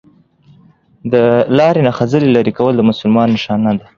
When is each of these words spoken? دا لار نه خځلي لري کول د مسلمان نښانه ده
دا 1.11 1.23
لار 1.57 1.75
نه 1.85 1.91
خځلي 1.97 2.29
لري 2.37 2.51
کول 2.57 2.73
د 2.77 2.81
مسلمان 2.89 3.27
نښانه 3.35 3.71
ده 3.79 3.85